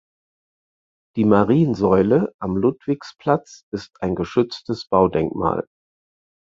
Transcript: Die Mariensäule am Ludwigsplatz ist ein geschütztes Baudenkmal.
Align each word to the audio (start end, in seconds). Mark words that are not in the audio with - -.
Die 1.15 1.25
Mariensäule 1.25 2.33
am 2.39 2.57
Ludwigsplatz 2.57 3.65
ist 3.71 4.01
ein 4.01 4.15
geschütztes 4.15 4.87
Baudenkmal. 4.87 5.67